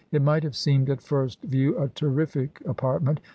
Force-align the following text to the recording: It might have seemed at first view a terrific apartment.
It 0.11 0.23
might 0.23 0.41
have 0.41 0.55
seemed 0.55 0.89
at 0.89 0.99
first 0.99 1.43
view 1.43 1.77
a 1.79 1.87
terrific 1.87 2.59
apartment. 2.65 3.21